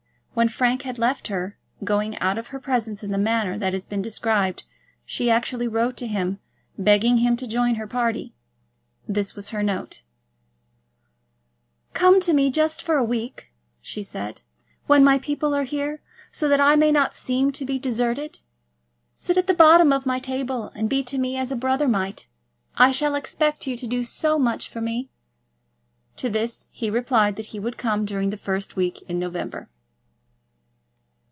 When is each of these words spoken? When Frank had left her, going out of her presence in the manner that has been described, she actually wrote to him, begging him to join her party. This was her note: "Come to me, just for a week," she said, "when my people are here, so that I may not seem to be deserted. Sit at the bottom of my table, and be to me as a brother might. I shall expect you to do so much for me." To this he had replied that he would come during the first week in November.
When 0.33 0.47
Frank 0.47 0.83
had 0.83 0.97
left 0.97 1.27
her, 1.27 1.57
going 1.83 2.17
out 2.19 2.37
of 2.37 2.47
her 2.47 2.59
presence 2.59 3.03
in 3.03 3.11
the 3.11 3.17
manner 3.17 3.57
that 3.59 3.73
has 3.73 3.85
been 3.85 4.01
described, 4.01 4.63
she 5.05 5.29
actually 5.29 5.67
wrote 5.67 5.97
to 5.97 6.07
him, 6.07 6.39
begging 6.77 7.17
him 7.17 7.35
to 7.35 7.45
join 7.45 7.75
her 7.75 7.85
party. 7.85 8.33
This 9.07 9.35
was 9.35 9.49
her 9.49 9.61
note: 9.61 10.03
"Come 11.93 12.21
to 12.21 12.31
me, 12.33 12.49
just 12.49 12.81
for 12.81 12.95
a 12.95 13.03
week," 13.03 13.51
she 13.81 14.01
said, 14.01 14.41
"when 14.87 15.03
my 15.03 15.19
people 15.19 15.53
are 15.53 15.65
here, 15.65 16.01
so 16.31 16.47
that 16.47 16.61
I 16.61 16.77
may 16.77 16.93
not 16.93 17.13
seem 17.13 17.51
to 17.51 17.65
be 17.65 17.77
deserted. 17.77 18.39
Sit 19.13 19.35
at 19.37 19.47
the 19.47 19.53
bottom 19.53 19.91
of 19.91 20.05
my 20.05 20.17
table, 20.19 20.71
and 20.73 20.89
be 20.89 21.03
to 21.03 21.17
me 21.17 21.35
as 21.35 21.51
a 21.51 21.57
brother 21.57 21.89
might. 21.89 22.29
I 22.77 22.91
shall 22.91 23.15
expect 23.15 23.67
you 23.67 23.75
to 23.75 23.85
do 23.85 24.05
so 24.05 24.39
much 24.39 24.69
for 24.69 24.79
me." 24.79 25.11
To 26.15 26.29
this 26.29 26.69
he 26.71 26.85
had 26.85 26.95
replied 26.95 27.35
that 27.35 27.47
he 27.47 27.59
would 27.59 27.77
come 27.77 28.05
during 28.05 28.29
the 28.29 28.37
first 28.37 28.77
week 28.77 29.01
in 29.09 29.19
November. 29.19 29.69